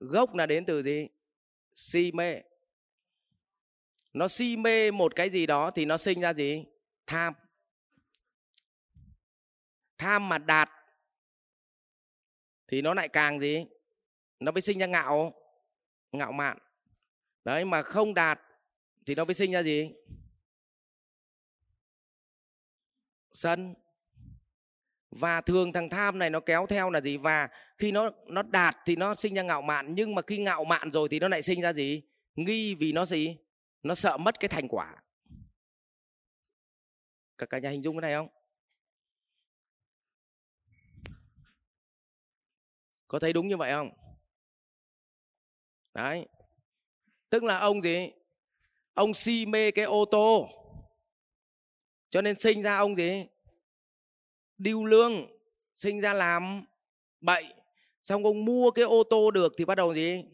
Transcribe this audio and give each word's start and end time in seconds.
gốc 0.00 0.34
là 0.34 0.46
đến 0.46 0.66
từ 0.66 0.82
gì? 0.82 1.08
Si 1.74 2.12
mê. 2.12 2.40
Nó 4.12 4.28
si 4.28 4.56
mê 4.56 4.90
một 4.90 5.16
cái 5.16 5.30
gì 5.30 5.46
đó 5.46 5.70
thì 5.74 5.84
nó 5.84 5.96
sinh 5.96 6.20
ra 6.20 6.34
gì? 6.34 6.64
Tham. 7.06 7.34
Tham 9.98 10.28
mà 10.28 10.38
đạt 10.38 10.70
thì 12.68 12.82
nó 12.82 12.94
lại 12.94 13.08
càng 13.08 13.40
gì? 13.40 13.66
Nó 14.40 14.52
mới 14.52 14.60
sinh 14.60 14.78
ra 14.78 14.86
ngạo. 14.86 15.34
Ngạo 16.12 16.32
mạn. 16.32 16.58
Đấy, 17.44 17.64
mà 17.64 17.82
không 17.82 18.14
đạt 18.14 18.40
thì 19.06 19.14
nó 19.14 19.24
mới 19.24 19.34
sinh 19.34 19.52
ra 19.52 19.62
gì? 19.62 19.92
Sân 23.32 23.74
và 25.10 25.40
thường 25.40 25.72
thằng 25.72 25.90
tham 25.90 26.18
này 26.18 26.30
nó 26.30 26.40
kéo 26.40 26.66
theo 26.66 26.90
là 26.90 27.00
gì? 27.00 27.16
Và 27.16 27.48
khi 27.78 27.92
nó 27.92 28.10
nó 28.26 28.42
đạt 28.42 28.76
thì 28.84 28.96
nó 28.96 29.14
sinh 29.14 29.34
ra 29.34 29.42
ngạo 29.42 29.62
mạn, 29.62 29.94
nhưng 29.94 30.14
mà 30.14 30.22
khi 30.22 30.38
ngạo 30.38 30.64
mạn 30.64 30.92
rồi 30.92 31.08
thì 31.08 31.18
nó 31.18 31.28
lại 31.28 31.42
sinh 31.42 31.60
ra 31.60 31.72
gì? 31.72 32.02
Nghi 32.34 32.74
vì 32.74 32.92
nó 32.92 33.06
gì? 33.06 33.36
Nó 33.82 33.94
sợ 33.94 34.16
mất 34.16 34.40
cái 34.40 34.48
thành 34.48 34.68
quả. 34.68 34.96
Cả 37.38 37.46
cả 37.46 37.58
nhà 37.58 37.70
hình 37.70 37.82
dung 37.82 37.96
cái 37.96 38.00
này 38.00 38.14
không? 38.14 38.28
Có 43.08 43.18
thấy 43.18 43.32
đúng 43.32 43.48
như 43.48 43.56
vậy 43.56 43.70
không? 43.70 43.90
Đấy. 45.94 46.26
Tức 47.30 47.44
là 47.44 47.58
ông 47.58 47.82
gì? 47.82 48.10
Ông 48.94 49.14
si 49.14 49.46
mê 49.46 49.70
cái 49.70 49.84
ô 49.84 50.04
tô. 50.10 50.48
Cho 52.10 52.22
nên 52.22 52.38
sinh 52.38 52.62
ra 52.62 52.76
ông 52.76 52.96
gì? 52.96 53.26
Điêu 54.60 54.84
lương 54.84 55.26
sinh 55.74 56.00
ra 56.00 56.14
làm 56.14 56.64
bậy, 57.20 57.44
xong 58.02 58.24
ông 58.24 58.44
mua 58.44 58.70
cái 58.70 58.84
ô 58.84 59.02
tô 59.10 59.30
được 59.30 59.54
thì 59.58 59.64
bắt 59.64 59.74
đầu 59.74 59.94
gì? 59.94 60.24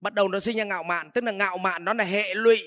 Bắt 0.00 0.14
đầu 0.14 0.28
nó 0.28 0.40
sinh 0.40 0.56
ra 0.56 0.64
ngạo 0.64 0.82
mạn, 0.82 1.10
tức 1.14 1.24
là 1.24 1.32
ngạo 1.32 1.58
mạn 1.58 1.84
nó 1.84 1.94
là 1.94 2.04
hệ 2.04 2.34
lụy. 2.34 2.62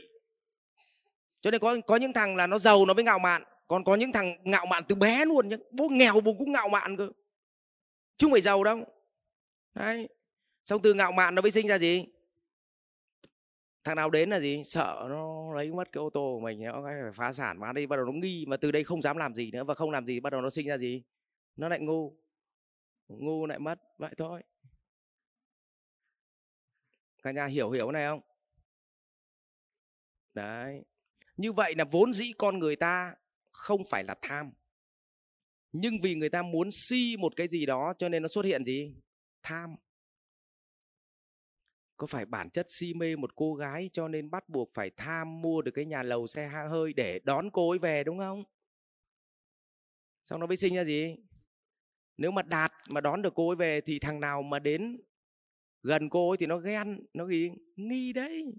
Cho 1.41 1.51
nên 1.51 1.61
có 1.61 1.77
có 1.87 1.95
những 1.95 2.13
thằng 2.13 2.35
là 2.35 2.47
nó 2.47 2.57
giàu 2.57 2.85
nó 2.85 2.93
mới 2.93 3.03
ngạo 3.03 3.19
mạn, 3.19 3.43
còn 3.67 3.83
có 3.83 3.95
những 3.95 4.11
thằng 4.11 4.37
ngạo 4.43 4.65
mạn 4.65 4.83
từ 4.87 4.95
bé 4.95 5.25
luôn 5.25 5.49
nhá, 5.49 5.57
bố 5.71 5.89
nghèo 5.89 6.21
bố 6.21 6.33
cũng 6.39 6.51
ngạo 6.51 6.69
mạn 6.69 6.97
cơ. 6.97 7.09
Chứ 8.17 8.27
không 8.27 8.31
phải 8.31 8.41
giàu 8.41 8.63
đâu. 8.63 8.85
Đấy, 9.73 10.09
xong 10.65 10.81
từ 10.81 10.93
ngạo 10.93 11.11
mạn 11.11 11.35
nó 11.35 11.41
mới 11.41 11.51
sinh 11.51 11.67
ra 11.67 11.77
gì? 11.77 12.05
Thằng 13.83 13.95
nào 13.95 14.09
đến 14.09 14.29
là 14.29 14.39
gì? 14.39 14.61
Sợ 14.65 15.05
nó 15.09 15.36
lấy 15.57 15.71
mất 15.71 15.91
cái 15.91 15.99
ô 15.99 16.09
tô 16.09 16.33
của 16.35 16.39
mình 16.39 16.63
nó 16.63 16.81
phải 16.83 16.95
phá 17.13 17.33
sản 17.33 17.59
mà 17.59 17.73
đây 17.73 17.87
bắt 17.87 17.95
đầu 17.95 18.05
nó 18.05 18.11
nghi 18.11 18.45
mà 18.47 18.57
từ 18.57 18.71
đây 18.71 18.83
không 18.83 19.01
dám 19.01 19.17
làm 19.17 19.35
gì 19.35 19.51
nữa 19.51 19.63
và 19.63 19.75
không 19.75 19.91
làm 19.91 20.05
gì 20.05 20.19
bắt 20.19 20.29
đầu 20.29 20.41
nó 20.41 20.49
sinh 20.49 20.67
ra 20.67 20.77
gì? 20.77 21.03
Nó 21.55 21.69
lại 21.69 21.79
ngu. 21.79 22.17
Ngu 23.07 23.45
lại 23.45 23.59
mất, 23.59 23.79
vậy 23.97 24.13
thôi. 24.17 24.43
Cả 27.23 27.31
nhà 27.31 27.45
hiểu 27.45 27.71
hiểu 27.71 27.91
này 27.91 28.05
không? 28.05 28.21
Đấy. 30.33 30.83
Như 31.37 31.51
vậy 31.51 31.75
là 31.77 31.85
vốn 31.91 32.13
dĩ 32.13 32.31
con 32.37 32.59
người 32.59 32.75
ta 32.75 33.15
không 33.51 33.81
phải 33.89 34.03
là 34.03 34.15
tham. 34.21 34.51
Nhưng 35.71 36.01
vì 36.01 36.15
người 36.15 36.29
ta 36.29 36.41
muốn 36.41 36.69
si 36.71 37.15
một 37.19 37.35
cái 37.35 37.47
gì 37.47 37.65
đó 37.65 37.93
cho 37.99 38.09
nên 38.09 38.21
nó 38.21 38.27
xuất 38.27 38.45
hiện 38.45 38.63
gì? 38.63 38.95
Tham 39.43 39.75
có 41.97 42.07
phải 42.07 42.25
bản 42.25 42.49
chất 42.49 42.65
si 42.69 42.93
mê 42.93 43.15
một 43.15 43.35
cô 43.35 43.55
gái 43.55 43.89
cho 43.93 44.07
nên 44.07 44.29
bắt 44.29 44.49
buộc 44.49 44.73
phải 44.73 44.91
tham 44.97 45.41
mua 45.41 45.61
được 45.61 45.71
cái 45.71 45.85
nhà 45.85 46.03
lầu 46.03 46.27
xe 46.27 46.47
hơi 46.47 46.93
để 46.93 47.19
đón 47.23 47.49
cô 47.51 47.69
ấy 47.69 47.79
về, 47.79 48.03
đúng 48.03 48.17
không? 48.17 48.43
Xong 50.25 50.39
nó 50.39 50.45
mới 50.47 50.57
sinh 50.57 50.75
ra 50.75 50.83
gì? 50.83 51.15
Nếu 52.17 52.31
mà 52.31 52.41
đạt, 52.41 52.71
mà 52.89 53.01
đón 53.01 53.21
được 53.21 53.33
cô 53.35 53.49
ấy 53.49 53.55
về 53.55 53.81
thì 53.81 53.99
thằng 53.99 54.19
nào 54.19 54.41
mà 54.41 54.59
đến 54.59 55.01
gần 55.83 56.09
cô 56.09 56.29
ấy 56.29 56.37
thì 56.37 56.45
nó 56.45 56.57
ghen, 56.57 57.05
nó 57.13 57.27
gì 57.27 57.49
nghi 57.75 58.13
đấy. 58.13 58.53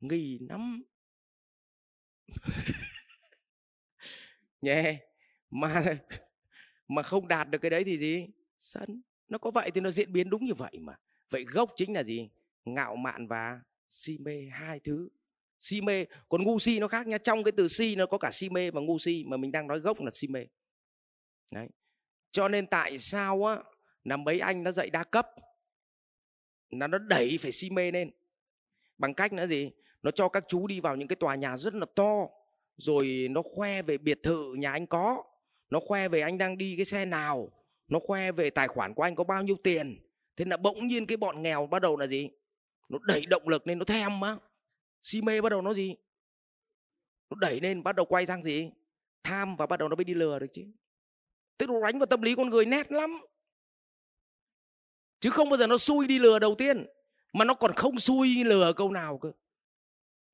Nghi 0.00 0.38
lắm. 0.48 0.82
Nhé 4.60 4.72
yeah. 4.72 4.96
mà 5.50 5.98
mà 6.88 7.02
không 7.02 7.28
đạt 7.28 7.50
được 7.50 7.58
cái 7.58 7.70
đấy 7.70 7.84
thì 7.84 7.98
gì? 7.98 8.28
Sân 8.58 9.02
nó 9.28 9.38
có 9.38 9.50
vậy 9.50 9.70
thì 9.70 9.80
nó 9.80 9.90
diễn 9.90 10.12
biến 10.12 10.30
đúng 10.30 10.44
như 10.44 10.54
vậy 10.54 10.78
mà 10.80 10.98
vậy 11.30 11.44
gốc 11.44 11.72
chính 11.76 11.94
là 11.94 12.04
gì? 12.04 12.28
Ngạo 12.64 12.96
mạn 12.96 13.26
và 13.26 13.60
si 13.88 14.18
mê, 14.18 14.48
hai 14.52 14.80
thứ. 14.80 15.08
Si 15.60 15.80
mê, 15.80 16.04
còn 16.28 16.42
ngu 16.42 16.58
si 16.58 16.78
nó 16.78 16.88
khác 16.88 17.06
nha 17.06 17.18
trong 17.18 17.44
cái 17.44 17.52
từ 17.52 17.68
si 17.68 17.96
nó 17.96 18.06
có 18.06 18.18
cả 18.18 18.30
si 18.30 18.48
mê 18.48 18.70
và 18.70 18.80
ngu 18.80 18.98
si, 18.98 19.24
mà 19.26 19.36
mình 19.36 19.52
đang 19.52 19.66
nói 19.66 19.78
gốc 19.78 20.00
là 20.00 20.10
si 20.10 20.28
mê. 20.28 20.46
Đấy. 21.50 21.68
Cho 22.30 22.48
nên 22.48 22.66
tại 22.66 22.98
sao 22.98 23.44
á 23.44 23.62
là 24.04 24.16
mấy 24.16 24.40
anh 24.40 24.62
nó 24.62 24.70
dạy 24.70 24.90
đa 24.90 25.04
cấp? 25.04 25.28
Là 26.70 26.86
nó 26.86 26.98
đẩy 26.98 27.38
phải 27.40 27.52
si 27.52 27.70
mê 27.70 27.90
lên. 27.90 28.10
Bằng 28.98 29.14
cách 29.14 29.32
nữa 29.32 29.46
gì? 29.46 29.70
Nó 30.02 30.10
cho 30.10 30.28
các 30.28 30.44
chú 30.48 30.66
đi 30.66 30.80
vào 30.80 30.96
những 30.96 31.08
cái 31.08 31.16
tòa 31.16 31.34
nhà 31.34 31.56
rất 31.56 31.74
là 31.74 31.86
to, 31.94 32.28
rồi 32.76 33.26
nó 33.30 33.42
khoe 33.42 33.82
về 33.82 33.98
biệt 33.98 34.18
thự 34.22 34.54
nhà 34.54 34.72
anh 34.72 34.86
có. 34.86 35.22
Nó 35.70 35.80
khoe 35.80 36.08
về 36.08 36.20
anh 36.20 36.38
đang 36.38 36.58
đi 36.58 36.76
cái 36.76 36.84
xe 36.84 37.04
nào. 37.04 37.52
Nó 37.88 37.98
khoe 37.98 38.32
về 38.32 38.50
tài 38.50 38.68
khoản 38.68 38.94
của 38.94 39.02
anh 39.02 39.14
có 39.14 39.24
bao 39.24 39.42
nhiêu 39.42 39.56
tiền 39.64 40.05
thế 40.36 40.44
là 40.44 40.56
bỗng 40.56 40.86
nhiên 40.86 41.06
cái 41.06 41.16
bọn 41.16 41.42
nghèo 41.42 41.66
bắt 41.66 41.82
đầu 41.82 41.96
là 41.96 42.06
gì? 42.06 42.28
Nó 42.88 42.98
đẩy 43.02 43.26
động 43.26 43.48
lực 43.48 43.66
lên, 43.66 43.78
nó 43.78 43.84
thèm 43.84 44.20
á. 44.20 44.36
Si 45.02 45.22
mê 45.22 45.40
bắt 45.40 45.48
đầu 45.48 45.62
nó 45.62 45.74
gì? 45.74 45.96
Nó 47.30 47.36
đẩy 47.40 47.60
lên, 47.60 47.82
bắt 47.82 47.96
đầu 47.96 48.06
quay 48.06 48.26
sang 48.26 48.42
gì? 48.42 48.70
Tham 49.22 49.56
và 49.56 49.66
bắt 49.66 49.76
đầu 49.76 49.88
nó 49.88 49.96
mới 49.96 50.04
đi 50.04 50.14
lừa 50.14 50.38
được 50.38 50.46
chứ. 50.52 50.62
Tức 51.58 51.68
nó 51.70 51.80
đánh 51.86 51.98
vào 51.98 52.06
tâm 52.06 52.22
lý 52.22 52.34
con 52.34 52.50
người 52.50 52.64
nét 52.64 52.92
lắm. 52.92 53.20
Chứ 55.20 55.30
không 55.30 55.50
bao 55.50 55.56
giờ 55.56 55.66
nó 55.66 55.78
xui 55.78 56.06
đi 56.06 56.18
lừa 56.18 56.38
đầu 56.38 56.54
tiên, 56.54 56.86
mà 57.32 57.44
nó 57.44 57.54
còn 57.54 57.72
không 57.74 57.98
xui 57.98 58.44
lừa 58.44 58.72
câu 58.76 58.90
nào 58.90 59.18
cơ. 59.18 59.32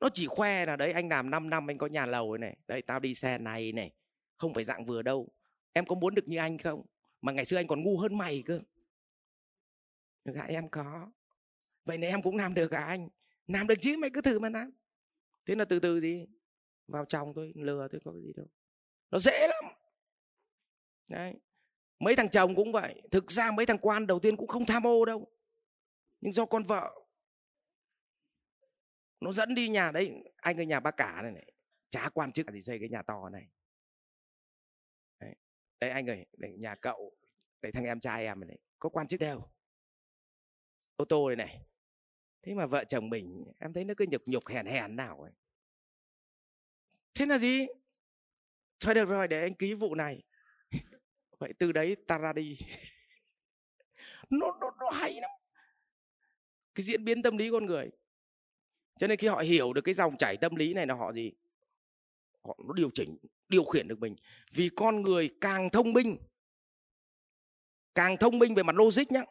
Nó 0.00 0.08
chỉ 0.14 0.26
khoe 0.26 0.66
là, 0.66 0.76
đấy, 0.76 0.92
anh 0.92 1.08
làm 1.08 1.30
5 1.30 1.50
năm 1.50 1.70
anh 1.70 1.78
có 1.78 1.86
nhà 1.86 2.06
lầu 2.06 2.36
này. 2.36 2.56
Đấy, 2.66 2.82
tao 2.82 3.00
đi 3.00 3.14
xe 3.14 3.38
này 3.38 3.72
này. 3.72 3.90
Không 4.36 4.54
phải 4.54 4.64
dạng 4.64 4.84
vừa 4.84 5.02
đâu. 5.02 5.28
Em 5.72 5.86
có 5.86 5.94
muốn 5.94 6.14
được 6.14 6.28
như 6.28 6.36
anh 6.38 6.58
không? 6.58 6.82
Mà 7.20 7.32
ngày 7.32 7.44
xưa 7.44 7.56
anh 7.56 7.66
còn 7.66 7.82
ngu 7.82 7.98
hơn 7.98 8.18
mày 8.18 8.42
cơ 8.46 8.60
dạ 10.24 10.42
em 10.48 10.68
có. 10.68 11.10
Vậy 11.84 11.98
nên 11.98 12.10
em 12.10 12.22
cũng 12.22 12.36
làm 12.36 12.54
được 12.54 12.68
cả 12.68 12.84
anh? 12.84 13.08
Làm 13.46 13.66
được 13.66 13.74
chứ 13.80 13.96
mày 13.98 14.10
cứ 14.10 14.20
thử 14.20 14.38
mà 14.38 14.48
làm 14.48 14.70
thế 15.46 15.54
là 15.54 15.64
từ 15.64 15.78
từ 15.78 16.00
gì? 16.00 16.26
Vào 16.86 17.04
chồng 17.04 17.32
tôi 17.34 17.52
lừa 17.54 17.88
tôi 17.90 18.00
có 18.04 18.12
gì 18.12 18.32
đâu. 18.36 18.46
Nó 19.10 19.18
dễ 19.18 19.48
lắm. 19.48 19.64
Đấy. 21.08 21.34
Mấy 21.98 22.16
thằng 22.16 22.30
chồng 22.30 22.54
cũng 22.54 22.72
vậy. 22.72 23.02
Thực 23.10 23.30
ra 23.30 23.50
mấy 23.50 23.66
thằng 23.66 23.78
quan 23.78 24.06
đầu 24.06 24.20
tiên 24.20 24.36
cũng 24.36 24.48
không 24.48 24.66
tham 24.66 24.86
ô 24.86 25.04
đâu. 25.04 25.32
Nhưng 26.20 26.32
do 26.32 26.46
con 26.46 26.62
vợ. 26.64 26.90
Nó 29.20 29.32
dẫn 29.32 29.54
đi 29.54 29.68
nhà 29.68 29.92
đấy. 29.92 30.24
Anh 30.36 30.56
ở 30.56 30.62
nhà 30.62 30.80
ba 30.80 30.90
cả 30.90 31.22
này 31.22 31.32
này. 31.32 31.52
Chả 31.90 32.08
quan 32.14 32.32
chức 32.32 32.50
gì 32.50 32.60
xây 32.60 32.78
cái 32.78 32.88
nhà 32.88 33.02
to 33.02 33.28
này. 33.28 33.48
Đấy, 35.20 35.34
đấy 35.80 35.90
anh 35.90 36.10
ơi 36.10 36.26
đấy, 36.32 36.52
nhà 36.58 36.74
cậu 36.74 37.16
đấy 37.62 37.72
thằng 37.72 37.84
em 37.84 38.00
trai 38.00 38.24
em 38.24 38.40
này. 38.40 38.58
Có 38.78 38.88
quan 38.88 39.08
chức 39.08 39.20
đâu 39.20 39.52
ô 41.02 41.04
tô 41.04 41.28
này 41.28 41.36
này. 41.36 41.60
Thế 42.42 42.54
mà 42.54 42.66
vợ 42.66 42.84
chồng 42.84 43.10
mình 43.10 43.44
em 43.58 43.72
thấy 43.72 43.84
nó 43.84 43.94
cứ 43.96 44.04
nhục 44.10 44.22
nhục 44.26 44.48
hèn 44.48 44.66
hèn 44.66 44.96
nào 44.96 45.20
ấy. 45.20 45.32
Thế 47.14 47.26
là 47.26 47.38
gì? 47.38 47.66
Thôi 48.80 48.94
được 48.94 49.08
rồi 49.08 49.28
để 49.28 49.40
anh 49.40 49.54
ký 49.54 49.74
vụ 49.74 49.94
này. 49.94 50.22
Vậy 51.38 51.52
từ 51.58 51.72
đấy 51.72 51.96
ta 52.06 52.18
ra 52.18 52.32
đi. 52.32 52.58
Nó, 54.30 54.58
nó, 54.60 54.70
nó 54.80 54.90
hay 54.90 55.20
lắm. 55.20 55.30
Cái 56.74 56.84
diễn 56.84 57.04
biến 57.04 57.22
tâm 57.22 57.36
lý 57.36 57.50
con 57.50 57.66
người. 57.66 57.90
Cho 58.98 59.06
nên 59.06 59.18
khi 59.18 59.28
họ 59.28 59.40
hiểu 59.40 59.72
được 59.72 59.80
cái 59.80 59.94
dòng 59.94 60.16
chảy 60.18 60.36
tâm 60.36 60.54
lý 60.54 60.74
này 60.74 60.86
là 60.86 60.94
họ 60.94 61.12
gì? 61.12 61.32
Họ 62.44 62.58
nó 62.66 62.72
điều 62.72 62.90
chỉnh 62.94 63.16
điều 63.48 63.64
khiển 63.64 63.88
được 63.88 63.98
mình. 63.98 64.16
Vì 64.50 64.70
con 64.76 65.02
người 65.02 65.34
càng 65.40 65.70
thông 65.70 65.92
minh 65.92 66.18
càng 67.94 68.16
thông 68.16 68.38
minh 68.38 68.54
về 68.54 68.62
mặt 68.62 68.76
logic 68.76 69.12
nhá 69.12 69.22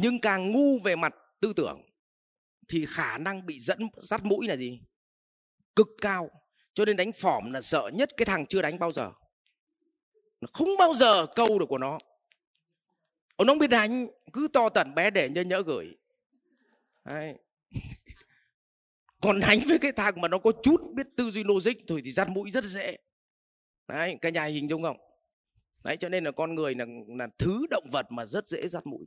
nhưng 0.00 0.20
càng 0.20 0.52
ngu 0.52 0.78
về 0.78 0.96
mặt 0.96 1.14
tư 1.40 1.52
tưởng 1.56 1.80
thì 2.68 2.86
khả 2.88 3.18
năng 3.18 3.46
bị 3.46 3.58
dẫn 3.60 3.78
dắt 3.96 4.24
mũi 4.24 4.46
là 4.46 4.56
gì? 4.56 4.80
Cực 5.76 5.88
cao. 6.00 6.30
Cho 6.74 6.84
nên 6.84 6.96
đánh 6.96 7.12
phỏm 7.12 7.52
là 7.52 7.60
sợ 7.60 7.90
nhất 7.94 8.10
cái 8.16 8.26
thằng 8.26 8.46
chưa 8.46 8.62
đánh 8.62 8.78
bao 8.78 8.92
giờ. 8.92 9.12
Nó 10.40 10.48
không 10.52 10.68
bao 10.78 10.94
giờ 10.94 11.26
câu 11.26 11.58
được 11.58 11.66
của 11.68 11.78
nó. 11.78 11.98
Ông 13.36 13.46
nó 13.46 13.50
không 13.52 13.58
biết 13.58 13.70
đánh, 13.70 14.06
cứ 14.32 14.48
to 14.52 14.68
tận 14.68 14.94
bé 14.94 15.10
để 15.10 15.28
nhớ 15.28 15.42
nhớ 15.42 15.62
gửi. 15.66 15.96
Đấy. 17.04 17.34
còn 19.20 19.40
đánh 19.40 19.60
với 19.68 19.78
cái 19.78 19.92
thằng 19.92 20.20
mà 20.20 20.28
nó 20.28 20.38
có 20.38 20.52
chút 20.62 20.80
biết 20.94 21.06
tư 21.16 21.30
duy 21.30 21.44
logic 21.44 21.74
thôi 21.88 22.02
thì 22.04 22.12
dắt 22.12 22.28
mũi 22.28 22.50
rất 22.50 22.64
dễ. 22.64 22.98
Đấy 23.88 24.16
cả 24.20 24.30
nhà 24.30 24.44
hình 24.44 24.68
dung 24.68 24.82
không? 24.82 24.96
Đấy, 25.84 25.96
cho 25.96 26.08
nên 26.08 26.24
là 26.24 26.30
con 26.30 26.54
người 26.54 26.74
là 26.74 26.86
là 27.08 27.28
thứ 27.38 27.66
động 27.70 27.86
vật 27.92 28.06
mà 28.10 28.26
rất 28.26 28.48
dễ 28.48 28.68
dắt 28.68 28.86
mũi 28.86 29.06